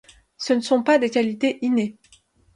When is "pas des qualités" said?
0.81-1.63